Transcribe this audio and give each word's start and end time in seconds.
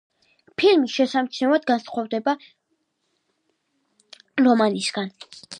ფილმი 0.61 0.89
შესამჩნევად 0.93 1.67
განსხვავდება 1.73 2.35
რომანისგან. 4.47 5.17